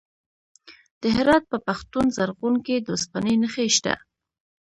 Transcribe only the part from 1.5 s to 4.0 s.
په پښتون زرغون کې د وسپنې نښې شته.